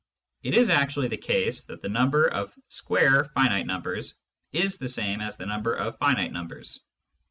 It 0.41 0.55
is 0.55 0.71
actually 0.71 1.09
the 1.09 1.17
case 1.17 1.61
that 1.65 1.81
the 1.81 1.87
number 1.89 2.25
of 2.25 2.55
square 2.69 3.23
(finite) 3.35 3.67
numbers 3.67 4.15
is 4.51 4.79
the 4.79 4.89
same 4.89 5.21
as 5.21 5.37
the 5.37 5.45
number 5.45 5.75
of 5.75 5.99
(finite) 5.99 6.31
numbers. 6.31 6.79